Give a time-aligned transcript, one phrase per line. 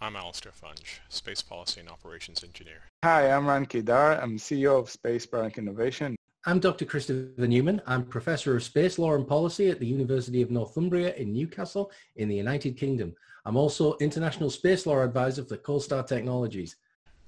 [0.00, 2.82] I'm Alistair Funge, Space Policy and Operations Engineer.
[3.02, 4.20] Hi, I'm Ran Kedar.
[4.22, 6.14] I'm CEO of Space Product Innovation.
[6.46, 6.84] I'm Dr.
[6.84, 7.82] Christopher Newman.
[7.84, 12.28] I'm Professor of Space Law and Policy at the University of Northumbria in Newcastle in
[12.28, 13.12] the United Kingdom.
[13.44, 16.76] I'm also International Space Law Advisor for Cold Star Technologies.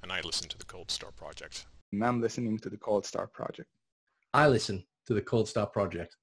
[0.04, 1.66] And I listen to the Cold Star Project.
[1.90, 3.68] And I'm listening to the Cold Star Project.
[4.32, 6.16] I listen to the Cold Star Project.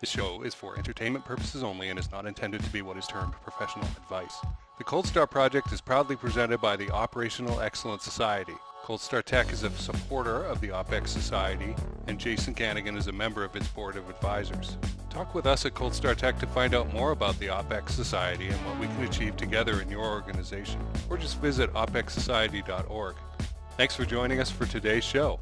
[0.00, 3.06] The show is for entertainment purposes only and is not intended to be what is
[3.06, 4.34] termed professional advice.
[4.78, 8.54] The Cold Star Project is proudly presented by the Operational Excellence Society.
[8.82, 11.76] Cold Star Tech is a supporter of the OPEX Society,
[12.06, 14.78] and Jason Kanigan is a member of its board of advisors.
[15.10, 18.48] Talk with us at Cold Star Tech to find out more about the OPEX Society
[18.48, 23.16] and what we can achieve together in your organization, or just visit opexsociety.org.
[23.76, 25.40] Thanks for joining us for today's show.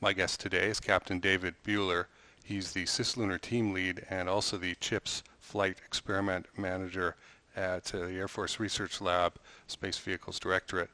[0.00, 2.06] My guest today is Captain David Buehler.
[2.44, 7.16] He's the cislunar team lead and also the CHIPS flight experiment manager
[7.56, 9.34] at uh, the Air Force Research Lab
[9.66, 10.90] Space Vehicles Directorate.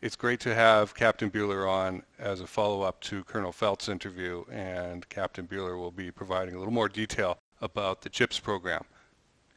[0.00, 5.08] It's great to have Captain Buehler on as a follow-up to Colonel Felt's interview, and
[5.08, 8.84] Captain Buehler will be providing a little more detail about the CHIPS program.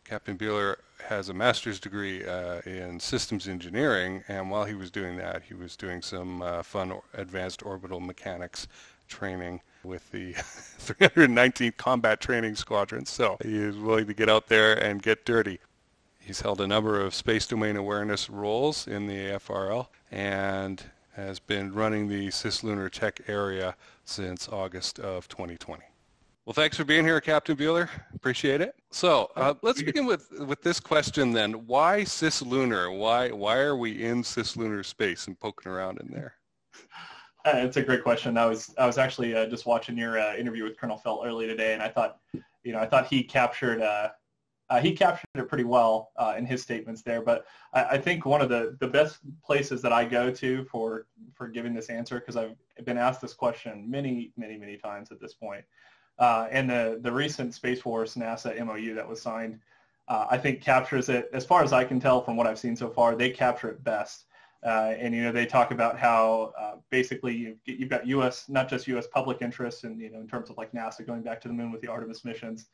[0.04, 0.76] Captain Buehler
[1.08, 5.56] has a master's degree uh, in systems engineering, and while he was doing that, he
[5.56, 8.68] was doing some uh, fun advanced orbital mechanics
[9.08, 13.06] training with the 319th Combat Training Squadron.
[13.06, 15.60] So he is willing to get out there and get dirty.
[16.20, 20.84] He's held a number of space domain awareness roles in the AFRL and
[21.16, 25.84] has been running the cislunar tech area since August of 2020.
[26.46, 27.90] Well, thanks for being here, Captain Buehler.
[28.14, 28.76] Appreciate it.
[28.92, 31.54] So uh, let's begin with, with this question then.
[31.66, 32.96] Why cislunar?
[32.96, 36.36] Why, why are we in cislunar space and poking around in there?
[37.46, 38.38] Uh, it's a great question.
[38.40, 41.46] I was I was actually uh, just watching your uh, interview with Colonel Felt early
[41.46, 42.18] today, and I thought,
[42.64, 44.10] you know, I thought he captured uh,
[44.72, 47.22] uh, he captured it pretty well uh, in his statements there.
[47.22, 51.06] But I, I, think one of the, the best places that I go to for
[51.36, 55.22] for giving this answer, because I've been asked this question many, many, many times at
[55.22, 55.64] this point,
[56.18, 59.60] and the, the recent Space Force NASA MOU that was signed,
[60.08, 62.90] I think captures it, as far as I can tell from what I've seen so
[62.90, 64.26] far, they capture it best.
[64.66, 68.46] Uh, and you know they talk about how uh, basically you've, you've got U.S.
[68.50, 69.06] not just U.S.
[69.14, 71.72] public interest, and you know in terms of like NASA going back to the moon
[71.72, 72.66] with the Artemis missions,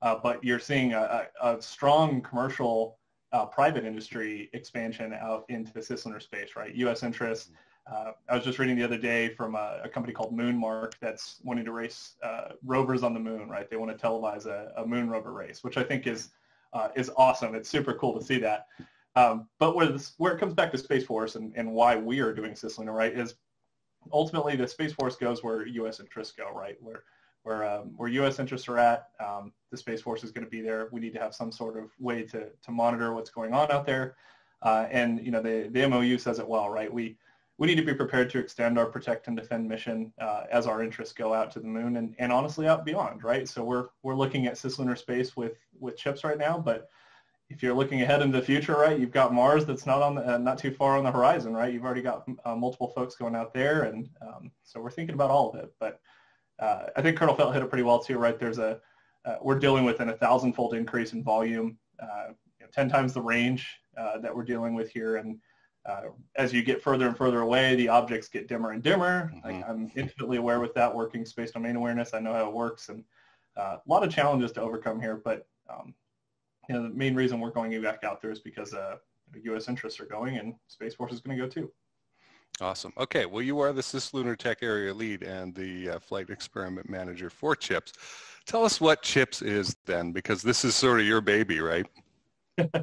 [0.00, 2.98] uh, but you're seeing a, a, strong commercial
[3.32, 6.72] uh, private industry expansion out into the cislunar space, right?
[6.76, 7.02] U.S.
[7.02, 7.50] interest.
[7.90, 11.40] Uh, I was just reading the other day from a, a, company called Moonmark that's
[11.42, 13.68] wanting to race uh, rovers on the moon, right?
[13.68, 16.30] They want to televise a, a moon rover race, which I think is
[16.94, 17.56] is awesome.
[17.56, 18.68] It's super cool to see that.
[19.16, 22.20] Um, but where, this, where it comes back to Space Force and, and why we
[22.20, 23.34] are doing cislunar, right, is
[24.12, 26.00] ultimately the Space Force goes where U.S.
[26.00, 26.76] interests go, right?
[26.80, 27.04] Where
[27.42, 28.38] where um, where U.S.
[28.38, 29.08] interests are at.
[29.18, 30.88] Um, the Space Force is going to be there.
[30.92, 33.86] We need to have some sort of way to to monitor what's going on out
[33.86, 34.16] there.
[34.62, 36.92] Uh, and you know the the MOU says it well, right?
[36.92, 37.16] We
[37.58, 40.82] we need to be prepared to extend our protect and defend mission uh, as our
[40.82, 43.48] interests go out to the moon and, and honestly out beyond, right?
[43.48, 46.88] So we're we're looking at cislunar space with with chips right now, but
[47.50, 50.34] if you're looking ahead into the future, right, you've got Mars that's not on the,
[50.34, 51.74] uh, not too far on the horizon, right?
[51.74, 55.30] You've already got uh, multiple folks going out there, and um, so we're thinking about
[55.30, 55.74] all of it.
[55.80, 56.00] But
[56.60, 58.38] uh, I think Colonel Felt hit it pretty well too, right?
[58.38, 58.80] There's a,
[59.24, 62.28] uh, we're dealing with an a thousand-fold increase in volume, uh,
[62.58, 63.68] you know, 10 times the range
[63.98, 65.16] uh, that we're dealing with here.
[65.16, 65.38] And
[65.86, 66.02] uh,
[66.36, 69.32] as you get further and further away, the objects get dimmer and dimmer.
[69.34, 69.48] Mm-hmm.
[69.48, 72.14] Like, I'm intimately aware with that working space domain awareness.
[72.14, 73.02] I know how it works and
[73.56, 75.20] uh, a lot of challenges to overcome here.
[75.22, 75.94] But, um,
[76.70, 78.72] you know, the main reason we're going back out there is because
[79.44, 79.68] U.S.
[79.68, 81.72] interests are going and Space Force is going to go too.
[82.60, 82.92] Awesome.
[82.96, 83.26] Okay.
[83.26, 87.56] Well, you are the cislunar tech area lead and the uh, flight experiment manager for
[87.56, 87.94] CHIPS.
[88.46, 91.86] Tell us what CHIPS is then, because this is sort of your baby, right?
[92.58, 92.82] uh,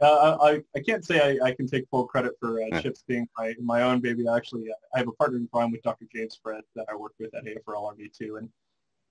[0.00, 3.54] I, I can't say I, I can take full credit for uh, CHIPS being my,
[3.60, 4.26] my own baby.
[4.28, 6.06] Actually, uh, I have a partner in crime with Dr.
[6.14, 8.38] James Fred that I work with at AFRL RV2.
[8.38, 8.48] And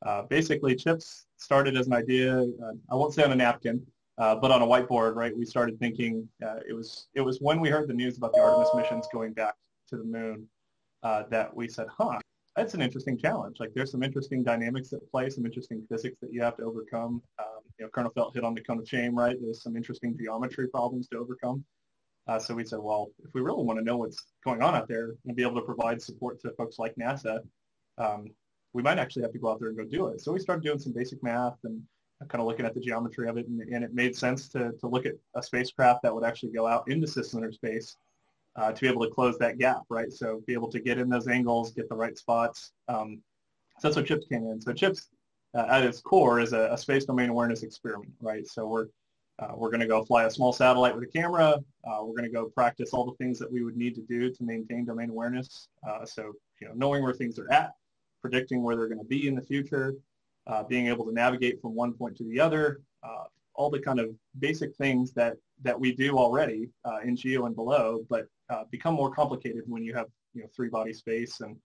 [0.06, 3.84] uh, basically, CHIPS started as an idea, uh, I won't say on a napkin,
[4.18, 5.36] uh, but on a whiteboard, right?
[5.36, 8.42] We started thinking uh, it was it was when we heard the news about the
[8.42, 9.56] Artemis missions going back
[9.90, 10.48] to the moon
[11.02, 12.20] uh, that we said, huh,
[12.56, 13.58] that's an interesting challenge.
[13.60, 17.22] Like there's some interesting dynamics at play, some interesting physics that you have to overcome.
[17.40, 19.36] Um, you know, Colonel Felt hit on the cone of shame, right?
[19.42, 21.66] There's some interesting geometry problems to overcome.
[22.28, 24.88] Uh, so we said, well, if we really want to know what's going on out
[24.88, 27.40] there and be able to provide support to folks like NASA,
[27.98, 28.28] um,
[28.72, 30.22] we might actually have to go out there and go do it.
[30.22, 31.82] So we started doing some basic math and
[32.28, 34.88] kind of looking at the geometry of it, and, and it made sense to, to
[34.88, 37.98] look at a spacecraft that would actually go out into cislunar space
[38.56, 40.12] uh, to be able to close that gap, right?
[40.12, 42.72] So be able to get in those angles, get the right spots.
[42.88, 43.22] Um,
[43.80, 44.62] so that's what CHIPS came in.
[44.62, 45.10] So CHIPS
[45.56, 48.48] uh, at its core is a, a, space domain awareness experiment, right?
[48.48, 48.88] So we're
[49.40, 51.56] uh, we're going to go fly a small satellite with a camera.
[51.84, 54.32] Uh, we're going to go practice all the things that we would need to do
[54.32, 55.70] to maintain domain awareness.
[55.88, 57.72] Uh, so, you know, knowing where things are at,
[58.22, 59.96] predicting where they're going to be in the future,
[60.48, 63.26] uh, being able to navigate from one point to the other, uh,
[63.56, 64.10] all the kind of
[64.40, 68.26] basic things that, that we do already uh, in GEO and below, but
[68.70, 70.06] become more complicated when you have,
[70.36, 71.56] you know, three body space and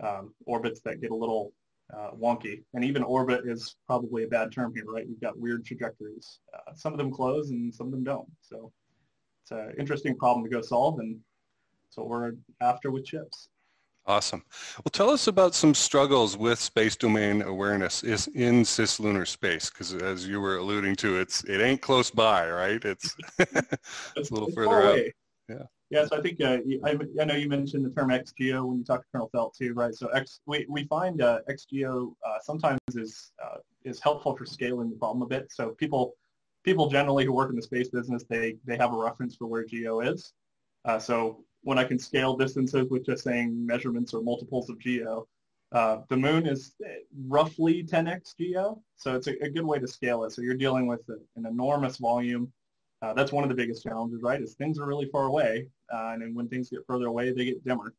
[0.00, 1.52] um, orbits that get a little
[1.94, 2.62] uh, wonky.
[2.74, 5.06] And even orbit is probably a bad term here, right?
[5.08, 6.40] You've got weird trajectories.
[6.54, 8.28] Uh, some of them close and some of them don't.
[8.42, 8.72] So
[9.42, 11.18] it's an interesting problem to go solve, and
[11.86, 13.48] that's what we're after with chips.
[14.08, 14.42] Awesome.
[14.78, 19.92] Well, tell us about some struggles with space domain awareness is in cislunar space, because
[19.94, 22.82] as you were alluding to, it's it ain't close by, right?
[22.82, 24.98] It's it's a little it's further out.
[25.50, 25.62] Yeah.
[25.90, 28.84] Yeah, so I think uh, I, I, know you mentioned the term XGEO when you
[28.84, 29.94] talked to Colonel Felt too, right?
[29.94, 34.90] So X, we, we find uh, XGEO uh, sometimes is uh, is helpful for scaling
[34.90, 35.50] the problem a bit.
[35.50, 36.14] So people
[36.64, 39.64] people generally who work in the space business they they have a reference for where
[39.64, 40.32] GEO is.
[40.84, 45.26] Uh, so when I can scale distances with just saying measurements or multiples of GEO,
[45.72, 46.74] uh, the moon is
[47.26, 48.82] roughly 10x GEO.
[48.96, 50.32] So it's a, a, good way to scale it.
[50.32, 52.50] So you're dealing with a, an enormous volume
[53.00, 54.42] uh, that's one of the biggest challenges, right?
[54.42, 57.44] Is things are really far away, uh, and then when things get further away, they
[57.44, 57.94] get dimmer.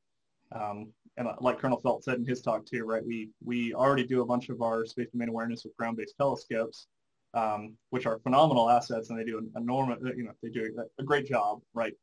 [0.52, 3.06] Um, and like Colonel Felt said in his talk too, right?
[3.06, 6.88] We we already do a bunch of our space domain awareness with ground-based telescopes,
[7.34, 11.02] um, which are phenomenal assets, and they do an enormous, you know, they do a,
[11.02, 11.94] a great job, right?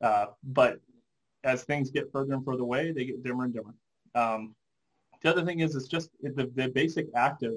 [0.00, 0.80] Uh, but
[1.44, 3.74] as things get further and further away, they get dimmer and dimmer.
[4.14, 4.54] Um,
[5.22, 7.54] the other thing is, it's just the, the basic act of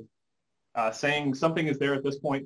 [0.75, 2.45] uh, saying something is there at this point,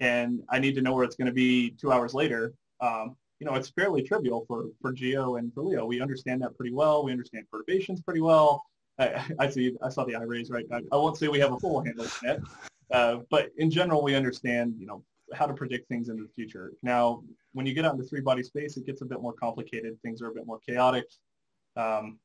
[0.00, 3.46] and I need to know where it's going to be two hours later, um, you
[3.46, 5.86] know, it's fairly trivial for, for Geo and for Leo.
[5.86, 7.04] We understand that pretty well.
[7.04, 8.64] We understand perturbations pretty well.
[8.98, 9.76] I, I see.
[9.82, 10.66] I saw the eye raise right.
[10.72, 12.42] I, I, won't say we have a full handle on it,
[12.90, 15.04] uh, but in general, we understand, you know,
[15.34, 16.72] how to predict things into the future.
[16.82, 17.22] Now,
[17.58, 20.00] when you get out into three-body space, it gets a bit more complicated.
[20.00, 21.06] Things are a bit more chaotic.
[21.76, 22.20] Um,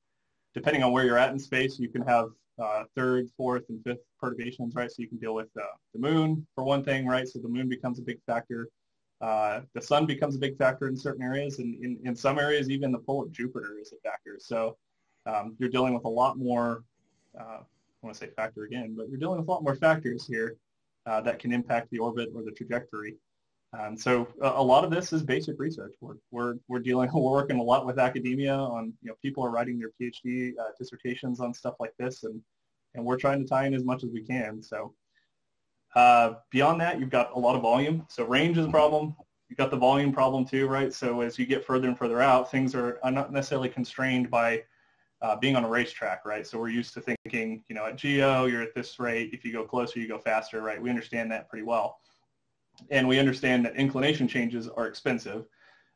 [0.53, 2.27] depending on where you're at in space, you can have
[2.61, 4.91] uh, third, fourth, and fifth perturbations, right?
[4.91, 5.65] So you can deal with uh,
[5.95, 7.27] the moon for one thing, right?
[7.27, 8.69] So the moon becomes a big factor.
[9.21, 12.69] Uh, the sun becomes a big factor in certain areas, and in, in some areas,
[12.69, 14.37] even the pull of Jupiter is a factor.
[14.39, 14.77] So
[15.25, 16.83] um, you're dealing with a lot more,
[17.41, 20.27] uh, I want to say factor again, but you're dealing with a lot more factors
[20.27, 20.57] here
[21.07, 23.15] uh, that can impact the orbit or the trajectory.
[23.77, 25.95] Um, so a, a, lot of this is basic research.
[25.99, 29.49] We're, we're, we're dealing, we're working a lot with academia on, you know, people are
[29.49, 32.39] writing their PhD uh, dissertations on stuff like this, and,
[32.93, 34.61] and we're trying to tie in as much as we can.
[34.61, 34.93] So
[35.95, 38.05] uh, beyond that, you've got a lot of volume.
[38.09, 39.15] So range is a problem.
[39.49, 40.93] You've got the volume problem too, right?
[40.93, 44.63] So as you get further and further out, things are, are not necessarily constrained by
[45.21, 46.45] uh, being on a racetrack, right?
[46.45, 49.29] So we're used to thinking, you know, at Geo, you're at this rate.
[49.33, 50.81] If you go closer, you go faster, right?
[50.81, 51.99] We understand that pretty well
[52.89, 55.45] and we understand that inclination changes are expensive.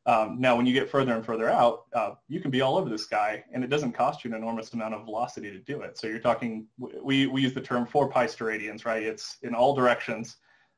[0.05, 2.89] Um, now, when you get further and further out, uh, you can be all over
[2.89, 5.97] the sky, and it doesn't cost you an enormous amount of velocity to do it.
[5.97, 9.03] So you're talking, we, we use the term four pi steradians, right?
[9.03, 10.37] It's in all directions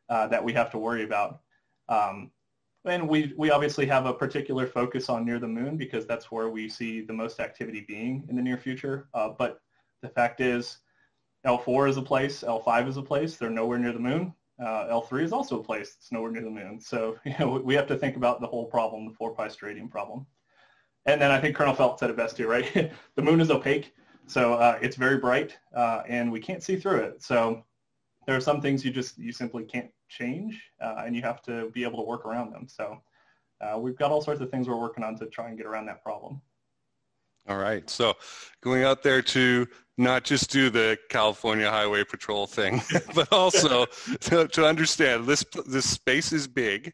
[0.09, 1.41] uh, that we have to worry about.
[1.89, 2.31] Um,
[2.85, 6.49] and we, we obviously have a particular focus on near the moon because that's where
[6.49, 9.09] we see the most activity being in the near future.
[9.13, 9.61] Uh, but
[10.01, 10.79] the fact is,
[11.45, 13.35] L4 is a place, L5 is a place.
[13.35, 16.49] They're nowhere near the moon uh, L3 is also a place that's nowhere near the
[16.49, 16.79] moon.
[16.81, 19.89] So you know, we have to think about the whole problem, the 4 pi steradian
[19.89, 20.25] problem.
[21.05, 22.91] And then I think Colonel Felt said it best too, right?
[23.15, 23.93] the moon is opaque,
[24.27, 27.23] so uh, it's very bright, uh, and we can't see through it.
[27.23, 27.63] So
[28.27, 31.69] there are some things you just you simply can't change, uh, and you have to
[31.71, 32.67] be able to work around them.
[32.67, 33.01] So
[33.61, 35.85] uh, we've got all sorts of things we're working on to try and get around
[35.87, 36.41] that problem.
[37.47, 37.89] All right.
[37.89, 38.13] So
[38.61, 39.67] going out there to
[39.99, 42.81] not just do the California Highway Patrol thing,
[43.15, 43.85] but also
[44.21, 46.93] to, to, understand this this space is big.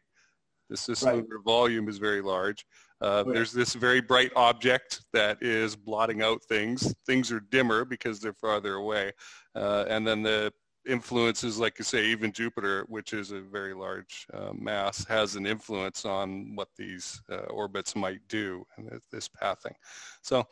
[0.70, 1.26] The system right.
[1.46, 2.66] volume is very large.
[3.00, 6.96] Uh, oh, There's this very bright object that is blotting out things.
[7.06, 9.12] Things are dimmer because they're farther away.
[9.54, 10.52] Uh, and then the
[10.88, 15.46] influences, like you say, even Jupiter, which is a very large uh, mass, has an
[15.46, 19.75] influence on what these uh, orbits might do and this pathing.
[20.22, 20.46] So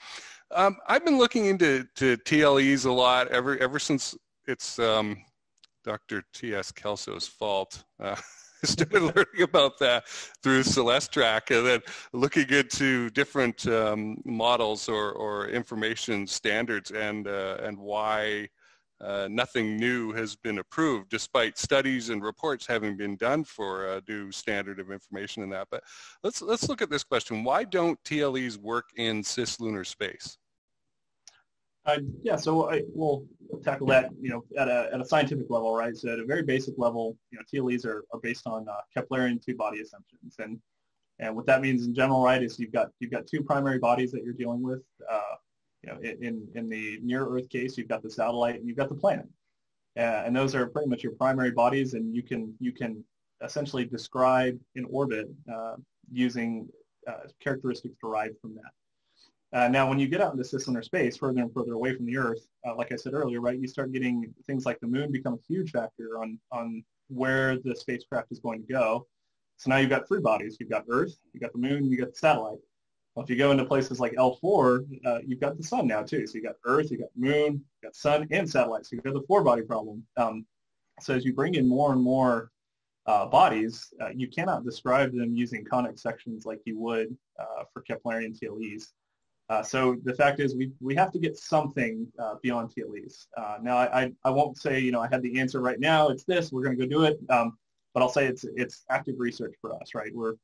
[0.52, 5.18] um, I've been looking into to TLEs a lot ever ever since it's um,
[5.84, 6.24] Dr.
[6.34, 6.72] T.S.
[6.72, 7.84] Kelso's fault.
[8.00, 8.16] Uh,
[8.64, 11.82] I started learning about that through Celestrak and then
[12.14, 18.48] looking into different um, models or, or information standards and, uh, and why
[19.02, 24.02] uh, nothing new has been approved despite studies and reports having been done for a
[24.08, 25.68] new standard of information in that.
[25.70, 25.84] But
[26.24, 27.44] let's, let's look at this question.
[27.44, 30.38] Why don't TLEs work in cislunar space?
[31.86, 33.26] Uh, yeah, so I, we'll
[33.62, 35.96] tackle that, you know, at a, at a scientific level, right?
[35.96, 39.44] So at a very basic level, you know, TLEs are, are based on uh, Keplerian
[39.44, 40.60] two-body assumptions, and
[41.20, 44.12] and what that means in general, right, is you've got you've got two primary bodies
[44.12, 44.82] that you're dealing with.
[45.12, 45.36] Uh,
[45.84, 48.90] you know, in in the near Earth case, you've got the satellite and you've got
[48.90, 49.28] the planet,
[49.98, 53.04] uh, and those are pretty much your primary bodies, and you can you can
[53.44, 55.76] essentially describe an orbit uh,
[56.12, 56.68] using
[57.08, 58.72] uh, characteristics derived from that.
[59.54, 62.18] Uh, now, when you get out into cislunar space, further and further away from the
[62.18, 65.34] Earth, uh, like I said earlier, right, you start getting things like the moon become
[65.36, 69.06] a huge factor on, on where the spacecraft is going to go.
[69.58, 70.58] So now you've got three bodies.
[70.60, 72.58] You've got Earth, you've got the moon, you've got the satellite.
[73.16, 76.26] Well, if you go into places like L4, uh, you've got the sun now too.
[76.26, 78.90] So you've got Earth, you've got moon, you've got sun and satellites.
[78.90, 80.04] So you've got the four-body problem.
[80.18, 80.46] Um,
[81.00, 82.52] so as you bring in more and more
[83.06, 87.84] uh, bodies, uh, you cannot describe them using conic sections like you would uh, for
[87.84, 88.88] Keplerian TLEs.
[89.50, 93.28] Uh, so the fact is we, we have to get something uh, beyond TLEs.
[93.62, 96.08] Now, I, I won't say, you know, I have the answer right now.
[96.08, 96.52] It's this.
[96.52, 97.20] We're going to go do it.
[97.30, 97.58] Um,
[97.94, 100.12] but I'll say it's, it's active research for us, right?
[100.16, 100.36] We're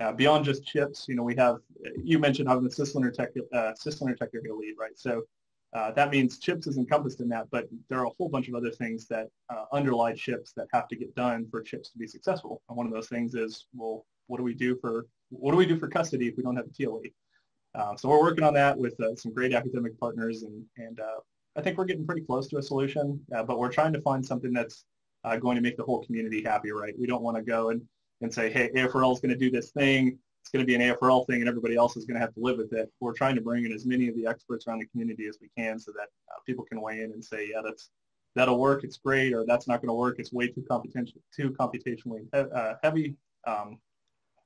[0.00, 1.06] uh, beyond just chips.
[1.08, 1.58] You know, we have,
[2.02, 4.96] you mentioned having the cislunar, tech, uh, cislunar technical lead, right?
[4.96, 5.22] So
[5.72, 8.54] uh, that means chips is encompassed in that, but there are a whole bunch of
[8.54, 9.28] other things that
[9.72, 12.60] underlie chips that have to get done for chips to be successful.
[12.68, 15.66] And one of those things is, well, what do we do for, what do we
[15.66, 17.12] do for custody if we don't have a TLE?
[17.74, 21.20] Um, so we're working on that with uh, some great academic partners, and, and uh,
[21.56, 24.24] I think we're getting pretty close to a solution, uh, but we're trying to find
[24.24, 24.84] something that's
[25.22, 26.94] uh, going to make the whole community happy, right?
[26.98, 27.82] We don't want to go and,
[28.20, 30.18] and say, hey, AFRL is going to do this thing.
[30.42, 32.40] It's going to be an AFRL thing, and everybody else is going to have to
[32.40, 32.90] live with it.
[33.00, 35.50] We're trying to bring in as many of the experts around the community as we
[35.56, 37.90] can so that uh, people can weigh in and say, yeah, that's
[38.34, 38.84] that'll work.
[38.84, 40.18] It's great, or that's not going to work.
[40.18, 40.64] It's way too
[41.36, 43.16] too computationally uh, heavy.
[43.46, 43.78] Um,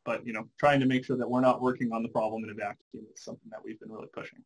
[0.05, 2.51] but you know, trying to make sure that we're not working on the problem in
[2.51, 4.41] a vacuum is something that we've been really pushing.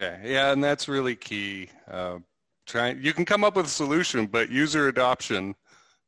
[0.00, 1.68] Okay, yeah, and that's really key.
[1.90, 2.18] Uh,
[2.66, 5.54] trying, you can come up with a solution, but user adoption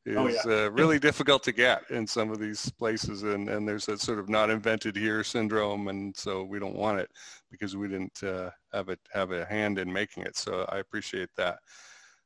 [0.07, 0.67] is oh, yeah.
[0.67, 4.19] uh, really difficult to get in some of these places, and, and there's a sort
[4.19, 7.11] of not invented here syndrome, and so we don't want it
[7.51, 10.37] because we didn't uh, have it have a hand in making it.
[10.37, 11.59] So I appreciate that.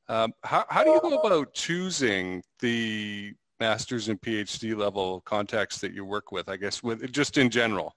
[0.09, 5.93] Um, how, how do you go about choosing the master's and PhD level contacts that
[5.93, 7.95] you work with, I guess, with just in general?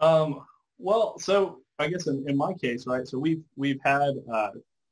[0.00, 0.44] Um,
[0.78, 4.50] well, so I guess in, in my case, right, so we've, we've had, uh,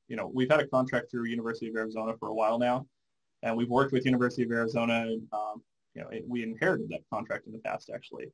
[0.09, 2.87] you know, we've had a contract through University of Arizona for a while now,
[3.47, 5.15] and we've worked with University of Arizona.
[5.33, 5.63] Um,
[5.95, 8.27] you know, it, we inherited that contract in the past, actually.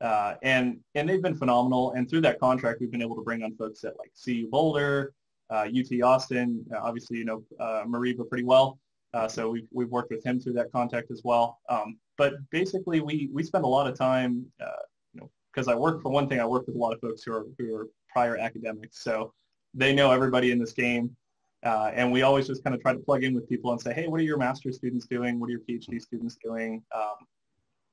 [0.00, 1.92] Uh, and and they've been phenomenal.
[1.92, 5.12] And through that contract, we've been able to bring on folks at like CU Boulder,
[5.50, 8.78] uh, UT Austin, uh, obviously you know uh, Moriba pretty well,
[9.14, 11.58] uh, so we've, we've worked with him through that contact as well.
[11.68, 14.82] Um, but basically, we, we spend a lot of time, uh,
[15.14, 17.22] you know, because I work, for one thing, I work with a lot of folks
[17.22, 19.02] who are, who are prior academics.
[19.02, 19.32] So
[19.72, 21.16] they know everybody in this game.
[21.64, 23.92] Uh, and we always just kind of try to plug in with people and say,
[23.92, 25.40] hey, what are your master's students doing?
[25.40, 26.82] What are your PhD students doing?
[26.94, 27.26] Um,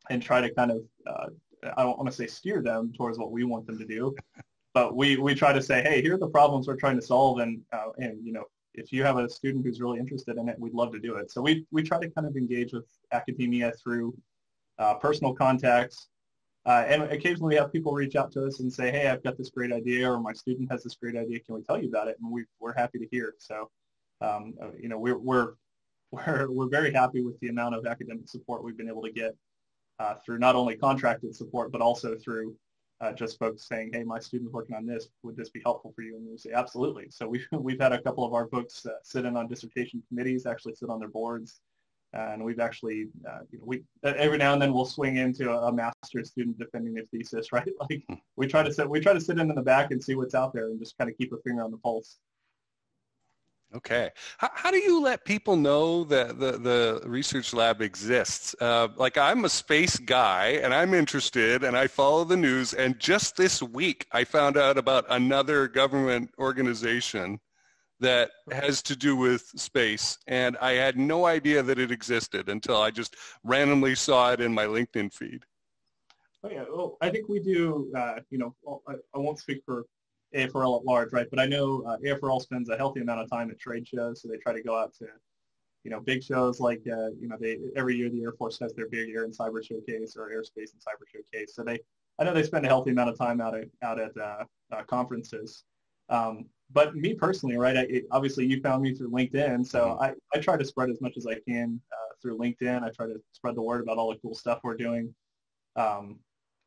[0.09, 1.27] and try to kind of, uh,
[1.77, 4.13] I don't want to say steer them towards what we want them to do,
[4.73, 7.39] but we, we try to say, hey, here are the problems we're trying to solve.
[7.39, 8.43] And, uh, and you know,
[8.73, 11.31] if you have a student who's really interested in it, we'd love to do it.
[11.31, 14.13] So we, we try to kind of engage with academia through
[14.77, 16.09] uh, personal contacts.
[16.65, 19.37] Uh, and occasionally we have people reach out to us and say, hey, I've got
[19.37, 21.39] this great idea or my student has this great idea.
[21.41, 22.17] Can we tell you about it?
[22.21, 23.35] And we, we're happy to hear.
[23.37, 23.69] So,
[24.21, 25.53] um, uh, you know, we're, we're,
[26.11, 29.35] we're, we're very happy with the amount of academic support we've been able to get
[29.99, 32.55] uh, through not only contracted support, but also through
[33.01, 35.09] uh, just folks saying, hey, my student's working on this.
[35.23, 36.15] Would this be helpful for you?
[36.15, 37.07] And we say, absolutely.
[37.09, 40.45] So we've, we've had a couple of our folks uh, sit in on dissertation committees,
[40.45, 41.59] actually sit on their boards.
[42.13, 45.67] And we've actually, uh, you know, we every now and then we'll swing into a,
[45.67, 47.67] a master's student defending their thesis, right?
[47.79, 48.03] Like
[48.35, 50.35] we try to sit, we try to sit in, in the back and see what's
[50.35, 52.17] out there and just kind of keep a finger on the pulse.
[53.75, 54.11] Okay.
[54.37, 58.55] How, how, do you let people know that the, the research lab exists?
[58.61, 62.99] Uh, like I'm a space guy and I'm interested and I follow the news and
[62.99, 67.39] just this week I found out about another government organization
[68.03, 72.81] that has to do with space and I had no idea that it existed until
[72.81, 75.45] I just randomly saw it in my LinkedIn feed.
[76.43, 78.53] Oh yeah, well, I think we do, uh, you know,
[78.87, 79.85] I, I won't speak for
[80.35, 81.27] AFRL at large, right?
[81.29, 84.27] But I know uh, AFRL spends a healthy amount of time at trade shows, so
[84.27, 85.05] they try to go out to,
[85.85, 88.73] you know, big shows like, uh, you know, they every year the Air Force has
[88.73, 91.55] their big Air and Cyber Showcase or Airspace and Cyber Showcase.
[91.55, 91.79] So they,
[92.19, 94.43] I know they spend a healthy amount of time out at out at uh,
[94.73, 95.63] uh conferences.
[96.09, 97.77] Um, but me personally, right?
[97.77, 100.03] I, obviously, you found me through LinkedIn, so mm-hmm.
[100.03, 102.83] I, I try to spread as much as I can uh, through LinkedIn.
[102.83, 105.13] I try to spread the word about all the cool stuff we're doing.
[105.75, 106.19] Um,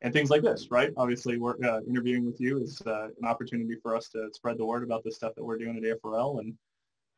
[0.02, 0.92] and things like this, right?
[0.96, 4.64] Obviously, we're uh, interviewing with you is uh, an opportunity for us to spread the
[4.64, 6.54] word about the stuff that we're doing at AFRL, and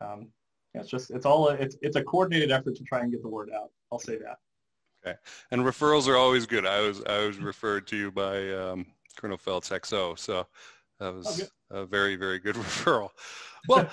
[0.01, 0.29] um,
[0.75, 3.23] yeah, it's just it's all a, it's it's a coordinated effort to try and get
[3.23, 3.71] the word out.
[3.91, 4.39] I'll say that.
[5.05, 5.19] Okay,
[5.51, 6.67] and referrals are always good.
[6.67, 10.47] I was I was referred to you by um, Colonel Felt's XO, so
[11.01, 13.11] that was oh, a very very good referral.
[13.69, 13.85] Well,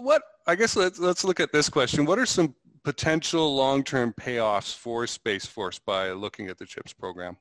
[0.00, 2.04] what I guess let's let's look at this question.
[2.04, 2.54] What are some
[2.84, 7.38] potential long-term payoffs for Space Force by looking at the CHIPS program?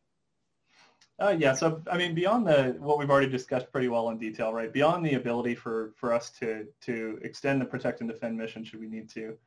[1.20, 4.52] Uh, yeah, so I mean, beyond the what we've already discussed pretty well in detail,
[4.52, 4.74] right?
[4.74, 8.80] Beyond the ability for for us to to extend the protect and defend mission, should
[8.80, 9.38] we need to,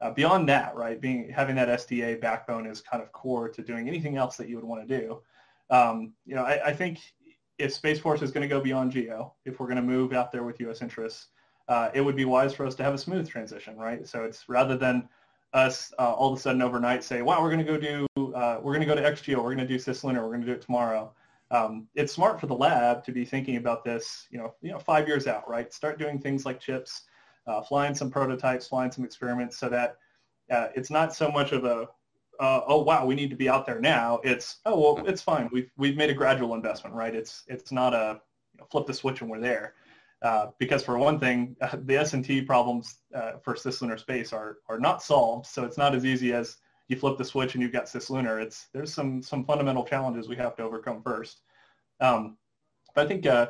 [0.00, 1.00] uh, beyond that, right?
[1.00, 4.56] Being having that SDA backbone is kind of core to doing anything else that you
[4.56, 5.22] would want to do.
[5.70, 6.98] Um, you know, I, I, think
[7.58, 10.32] if Space Force is going to go beyond GEO, if we're going to move out
[10.32, 10.82] there with U.S.
[10.82, 11.28] interests,
[11.68, 14.06] uh, it would be wise for us to have a smooth transition, right?
[14.06, 15.08] So it's rather than
[15.52, 18.58] us uh, all of a sudden overnight say, wow, we're going to go do, uh,
[18.60, 20.52] we're going to go to XGEO, we're going to do cislunar, we're going to do
[20.52, 21.12] it tomorrow.
[21.50, 24.78] Um, it's smart for the lab to be thinking about this, you know, you know,
[24.78, 25.72] five years out, right?
[25.72, 27.02] Start doing things like chips,
[27.46, 29.96] uh, flying some prototypes, flying some experiments, so that
[30.50, 31.88] uh, it's not so much of a,
[32.40, 34.20] uh, oh wow, we need to be out there now.
[34.24, 35.48] It's oh well, it's fine.
[35.52, 37.14] We've we've made a gradual investment, right?
[37.14, 38.20] It's it's not a
[38.52, 39.74] you know, flip the switch and we're there.
[40.24, 44.78] Uh, because for one thing, uh, the S&T problems uh, for cislunar space are, are
[44.78, 45.44] not solved.
[45.46, 46.56] So it's not as easy as
[46.88, 48.40] you flip the switch and you've got cislunar.
[48.40, 51.42] It's, there's some, some fundamental challenges we have to overcome first.
[52.00, 52.38] Um,
[52.94, 53.48] but I think uh,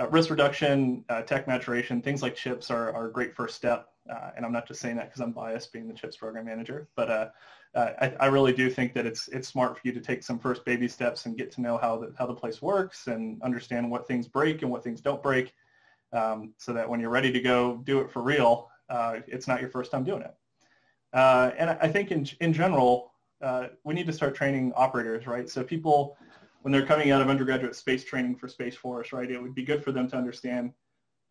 [0.00, 3.90] uh, risk reduction, tech maturation, things like chips are, are a great first step.
[4.36, 7.32] And I'm not just saying that because I'm biased being the chips program manager, but
[7.74, 10.64] I, I, really do think that it's it's smart for you to take some first
[10.64, 14.06] baby steps and get to know how the how the place works and understand what
[14.06, 15.52] things break and what things don't break,
[16.12, 19.60] um, so that when you're ready to go do it for real, uh, it's not
[19.60, 20.34] your first time doing it.
[21.12, 25.48] Uh, and I think in, in general, uh, we need to start training operators, right?
[25.48, 26.16] So people,
[26.62, 29.64] when they're coming out of undergraduate space training for Space Force, right, it would be
[29.64, 30.72] good for them to understand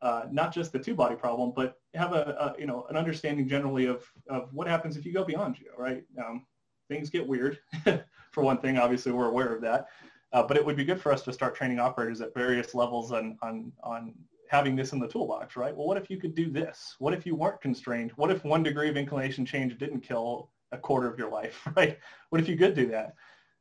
[0.06, 3.88] uh, not just the two-body problem, but have a, a, you know an understanding generally
[3.88, 6.04] of, of what happens if you go beyond GEO, right?
[6.24, 6.46] Um,
[6.90, 7.58] things get weird.
[8.32, 9.88] for one thing, obviously we're aware of that,
[10.32, 13.12] uh, but it would be good for us to start training operators at various levels
[13.12, 14.14] on on on
[14.48, 15.76] having this in the toolbox, right?
[15.76, 16.96] Well, what if you could do this?
[17.00, 18.12] What if you weren't constrained?
[18.12, 21.98] What if one degree of inclination change didn't kill a quarter of your life, right?
[22.30, 23.16] What if you could do that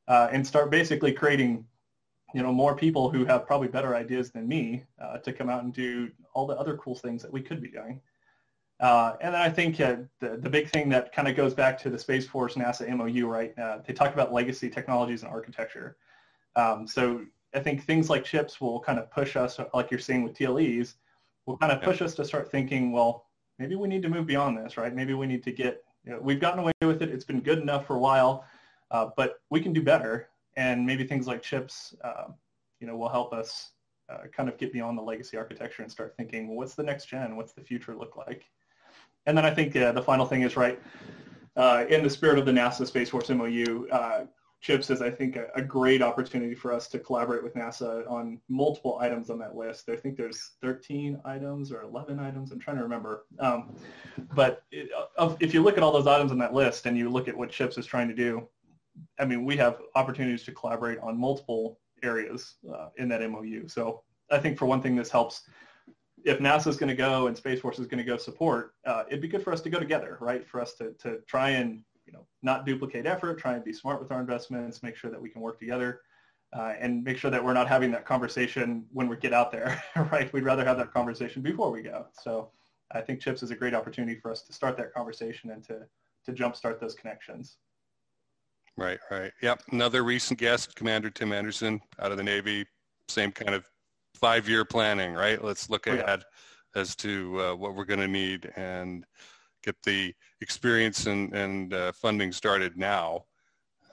[0.09, 1.64] uh, and start basically creating,
[2.35, 5.62] you know, more people who have probably better ideas than me uh, to come out
[5.62, 8.01] and do all the other cool things that we could be doing.
[8.81, 11.79] Uh, and then I think uh, the, the big thing that kind of goes back
[11.83, 13.57] to the Space Force NASA MOU, right?
[13.57, 15.97] Uh, they talk about legacy technologies and architecture.
[16.57, 20.25] Um, so I think things like chips will kind of push us, like you're seeing
[20.25, 20.94] with TLEs,
[21.47, 23.27] will kind of push us to start thinking, well,
[23.61, 24.92] maybe we need to move beyond this, right?
[24.92, 27.11] Maybe we need to get, you know, we've gotten away with it.
[27.11, 28.44] It's been good enough for a while,
[28.90, 30.31] uh, but we can do better.
[30.57, 32.29] And maybe things like chips, uh,
[32.81, 33.71] you know, will help us
[34.09, 37.07] uh, kind of get beyond the legacy architecture and start thinking, well, what's the next
[37.07, 37.37] gen?
[37.37, 38.45] What's the future look like?
[39.27, 40.81] And then I think uh, the final thing is, right,
[41.57, 44.27] uh, in the spirit of the NASA Space Force MOU, uh,
[44.61, 48.40] CHIPS is, I think, a, a, great opportunity for us to collaborate with NASA on
[48.49, 49.90] multiple items on that list.
[49.90, 52.51] I think there's 13 items or 11 items.
[52.51, 53.27] I'm trying to remember.
[53.40, 53.75] Um,
[54.35, 54.90] but it,
[55.40, 57.51] if you look at all those items on that list and you look at what
[57.51, 58.49] CHIPS is trying to do,
[59.19, 63.69] I mean, we have opportunities to collaborate on multiple areas uh, in that MOU.
[63.69, 65.43] So I think for one thing, this helps.
[66.25, 69.05] If NASA is going to go and Space Force is going to go support, uh,
[69.09, 70.47] it'd be good for us to go together, right?
[70.47, 74.01] For us to, to try and you know, not duplicate effort, try and be smart
[74.01, 76.01] with our investments, make sure that we can work together,
[76.55, 79.83] uh, and make sure that we're not having that conversation when we get out there,
[80.13, 80.33] right?
[80.33, 82.07] We'd rather have that conversation before we go.
[82.23, 82.51] So
[82.93, 85.81] I think CHIPS is a great opportunity for us to start that conversation and to,
[86.27, 87.57] to jumpstart those connections.
[88.77, 89.33] Right, right.
[89.41, 89.63] Yep.
[89.71, 92.67] Another recent guest, Commander Tim Anderson out of the Navy,
[93.09, 93.69] same kind of
[94.15, 95.43] five-year planning, right?
[95.43, 96.25] Let's look ahead
[96.75, 96.81] yeah.
[96.81, 99.05] as to uh, what we're going to need and
[99.63, 103.25] get the experience and, and uh, funding started now.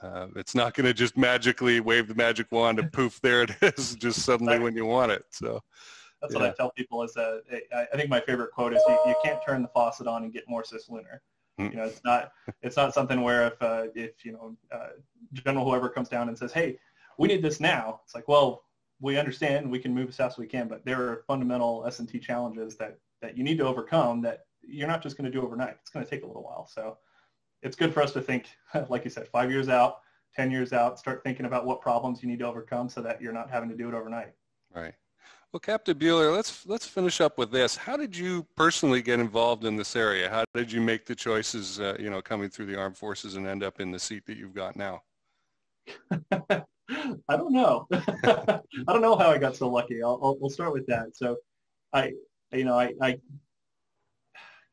[0.02, 3.52] Uh, it's not going to just magically wave the magic wand and poof, there it
[3.62, 5.24] is, just suddenly when you want it.
[5.30, 5.60] So
[6.20, 6.40] that's yeah.
[6.40, 7.42] what I tell people is that
[7.72, 10.44] I think my favorite quote is you, you can't turn the faucet on and get
[10.48, 11.20] more cislunar.
[11.60, 11.70] Mm.
[11.70, 14.90] You know, it's not it's not something where if uh, if you know uh,
[15.32, 16.78] general whoever comes down and says, hey,
[17.18, 18.00] we need this now.
[18.04, 18.64] It's like, well,
[19.00, 22.18] we understand we can move as fast as we can, but there are fundamental S&T
[22.20, 25.76] challenges that that you need to overcome that you're not just going to do overnight.
[25.80, 26.68] It's going to take a little while.
[26.72, 26.98] So
[27.62, 28.48] it's good for us to think,
[28.88, 29.98] like you said, five years out,
[30.36, 33.32] 10 years out, start thinking about what problems you need to overcome so that you're
[33.32, 34.32] not having to do it overnight.
[34.74, 34.94] Right.
[35.52, 37.76] Well, Captain Buehler, let's let's finish up with this.
[37.76, 40.30] How did you personally get involved in this area?
[40.30, 43.46] How did you make the choices, uh, you know, coming through the armed forces and
[43.46, 45.02] end up in the seat that you've got now?
[46.32, 47.86] I don't know.
[47.92, 50.02] I don't know how I got so lucky.
[50.02, 51.14] I'll, I'll we'll start with that.
[51.14, 51.36] So,
[51.92, 52.14] I,
[52.50, 53.18] you know, I, I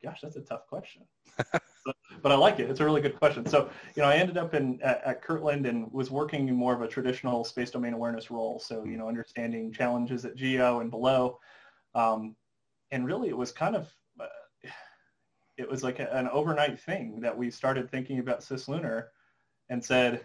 [0.02, 1.02] gosh, that's a tough question.
[2.22, 2.70] but, I like it.
[2.70, 3.46] It's a really good question.
[3.46, 6.74] So, you know, I ended up in at, at, Kirtland and was working in more
[6.74, 8.58] of a traditional space domain awareness role.
[8.58, 11.38] So, you know, understanding challenges at GEO and below.
[11.94, 12.36] Um,
[12.90, 13.88] and really, it was kind of
[14.20, 14.26] uh,
[15.56, 19.06] it was like a, an overnight thing that we started thinking about cislunar
[19.68, 20.22] and said,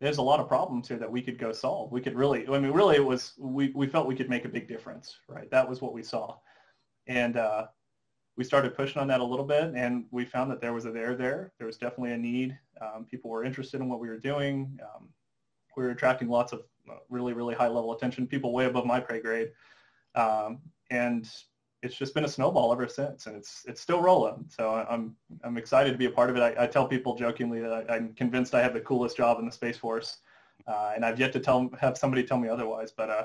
[0.00, 1.92] there's a lot of problems here that we could go solve.
[1.92, 4.48] We could really, I mean, really it was, we, we felt we could make a
[4.48, 5.50] big difference, right?
[5.50, 6.36] That was what we saw.
[7.06, 7.66] And uh,
[8.40, 10.90] we started pushing on that a little bit and we found that there was a
[10.90, 11.52] there there.
[11.58, 12.58] There was definitely a need.
[12.80, 14.80] Um, people were interested in what we were doing.
[14.82, 15.10] Um,
[15.76, 18.98] we were attracting lots of uh, really, really high level attention, people way above my
[18.98, 19.50] pay grade.
[20.14, 21.28] Um, and
[21.82, 24.46] it's just been a snowball ever since, and it's it's still rolling.
[24.48, 26.40] So I'm I'm excited to be a part of it.
[26.40, 29.44] I, I tell people jokingly that I, am convinced I have the coolest job in
[29.44, 30.20] the Space Force,
[30.66, 32.90] uh, and I've yet to tell have somebody tell me otherwise.
[32.90, 33.24] But uh,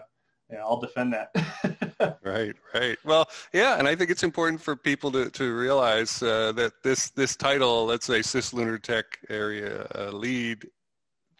[0.61, 1.33] I'll defend that.
[2.23, 2.97] right, right.
[3.03, 7.09] Well, yeah, and I think it's important for people to to realize uh, that this
[7.09, 10.67] this title, let's say Cislunar Tech Area uh, Lead,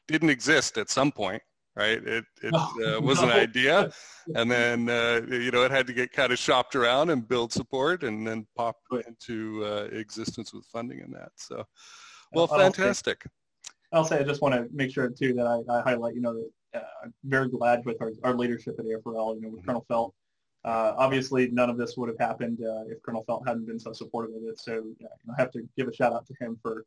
[0.07, 1.41] didn't exist at some point
[1.75, 2.01] right?
[2.05, 3.29] It, it uh, was no.
[3.29, 3.91] an idea,
[4.35, 7.51] and then uh, you know it had to get kind of shopped around and build
[7.51, 11.31] support, and then pop into uh, existence with funding and that.
[11.35, 11.63] So,
[12.33, 13.25] well, fantastic.
[13.91, 16.33] I'll say I just want to make sure too that I, I highlight, you know,
[16.33, 19.65] that uh, I'm very glad with our, our leadership at AFRL, you know, with mm-hmm.
[19.65, 20.13] Colonel Felt.
[20.65, 23.93] Uh, obviously, none of this would have happened uh, if Colonel Felt hadn't been so
[23.93, 24.59] supportive of it.
[24.59, 24.83] So
[25.29, 26.85] I have to give a shout out to him for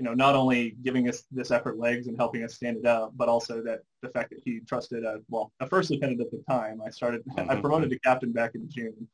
[0.00, 3.12] you know, not only giving us this effort legs and helping us stand it up,
[3.16, 6.42] but also that the fact that he trusted a, well, a first lieutenant at the
[6.48, 6.80] time.
[6.80, 7.50] I started, mm-hmm.
[7.50, 9.06] I promoted to captain back in June.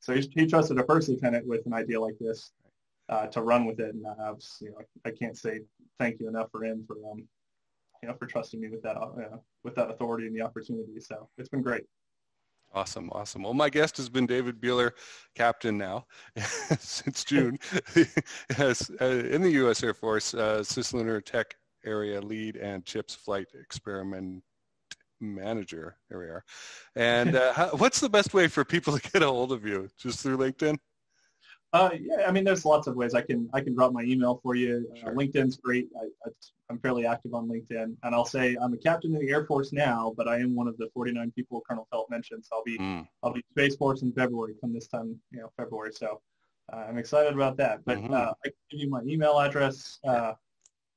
[0.00, 2.50] So he, he, trusted a first lieutenant with an idea like this
[3.08, 3.94] uh, to run with it.
[3.94, 5.60] And I was, you know, I can't say
[6.00, 7.18] thank you enough for him for, um,
[8.02, 10.98] you know, for trusting me with that, uh, with that authority and the opportunity.
[10.98, 11.84] So it's been great.
[12.74, 13.44] Awesome, awesome.
[13.44, 14.90] Well, my guest has been David Buehler,
[15.36, 16.06] captain now
[16.80, 17.56] since June,
[18.58, 19.84] yes, uh, in the U.S.
[19.84, 21.54] Air Force, uh, cislunar tech
[21.86, 24.42] area lead and CHIPS flight experiment
[25.20, 25.96] manager.
[26.10, 26.44] There we are.
[26.96, 29.88] And uh, how, what's the best way for people to get a hold of you?
[29.96, 30.76] Just through LinkedIn?
[31.72, 33.14] Uh, yeah, I mean, there's lots of ways.
[33.14, 34.88] I can I can drop my email for you.
[34.92, 35.14] Uh, sure.
[35.14, 35.88] LinkedIn's great.
[36.00, 36.30] I,
[36.70, 39.72] am fairly active on LinkedIn, and I'll say I'm a captain in the Air Force
[39.72, 42.44] now, but I am one of the 49 people Colonel Felt mentioned.
[42.44, 43.06] So I'll be mm.
[43.22, 44.54] I'll be Space Force in February.
[44.60, 45.92] Come this time, you know, February.
[45.92, 46.20] So
[46.72, 47.84] uh, I'm excited about that.
[47.84, 48.14] But mm-hmm.
[48.14, 49.98] Uh, I can give you my email address.
[50.04, 50.32] Uh,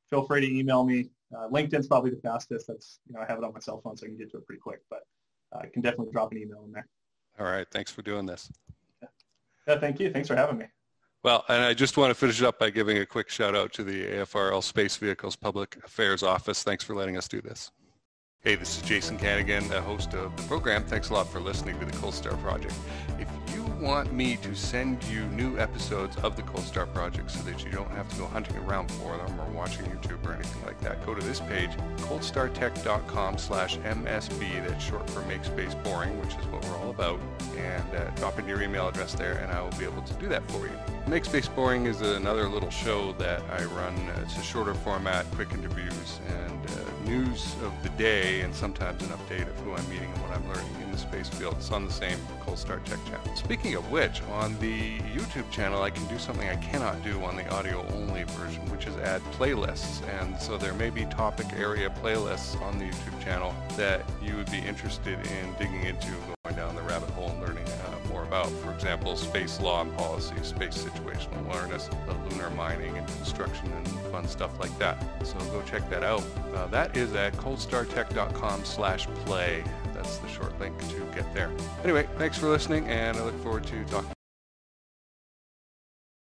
[0.10, 1.10] feel free to email me.
[1.52, 2.68] LinkedIn's probably the fastest.
[2.68, 4.38] That's you know I have it on my cell phone, so I can get to
[4.38, 4.80] it pretty quick.
[4.90, 5.02] But
[5.54, 6.88] I can definitely drop an email in there.
[7.40, 7.68] All right.
[7.70, 8.52] Thanks for doing this.
[9.68, 10.12] Yeah, thank you.
[10.12, 10.66] Thanks for having me.
[11.28, 13.74] Well, and I just want to finish it up by giving a quick shout out
[13.74, 16.63] to the AFRL Space Vehicles Public Affairs Office.
[16.63, 17.70] Thanks for letting us do this.
[18.40, 20.86] Hey, this is Jason Kanigan, the host of the program.
[20.86, 22.74] Thanks a lot for listening to the Cold Star Project.
[23.20, 23.28] If
[23.80, 27.72] want me to send you new episodes of the Cold Star Project so that you
[27.72, 31.06] don't have to go hunting around for them or watching YouTube or anything like that,
[31.06, 34.68] go to this page, coldstartech.com slash MSB.
[34.68, 37.20] That's short for Make Space Boring, which is what we're all about.
[37.56, 40.28] And uh, drop in your email address there and I will be able to do
[40.30, 40.74] that for you.
[41.08, 43.96] Make Space Boring is another little show that I run.
[44.24, 49.10] It's a shorter format, quick interviews, and uh, news of the day, and sometimes an
[49.10, 51.56] update of who I'm meeting and what I'm learning in the space field.
[51.60, 53.36] It's on the same Cold Star Tech channel.
[53.68, 57.36] Speaking of which, on the YouTube channel, I can do something I cannot do on
[57.36, 60.08] the audio-only version, which is add playlists.
[60.22, 64.50] And so there may be topic area playlists on the YouTube channel that you would
[64.50, 66.14] be interested in digging into,
[66.46, 68.48] going down the rabbit hole and learning uh, more about.
[68.64, 71.90] For example, space law and policy, space situational awareness,
[72.30, 75.04] lunar mining and construction and fun stuff like that.
[75.26, 76.24] So go check that out.
[76.56, 79.66] Uh, that is at coldstartech.com slash play.
[79.98, 81.52] That's the short link to get there.
[81.84, 84.17] Anyway, thanks for listening and I look forward to talking